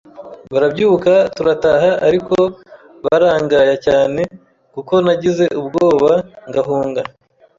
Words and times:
barabyuka 0.51 1.11
turataha 1.35 1.91
ariko 2.07 2.35
barangaya 3.03 3.75
cyane 3.85 4.21
kuko 4.73 4.93
nagize 5.05 5.45
ubwoba 5.59 6.11
ngahunga 6.49 7.01